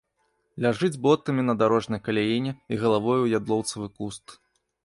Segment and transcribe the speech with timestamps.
[0.65, 4.39] Ляжыць ботамі на дарожнай каляіне і галавою ў ядлоўцавы куст.